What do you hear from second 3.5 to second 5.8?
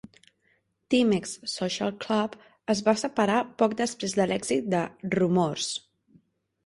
poc després de l'èxit de "Rumors".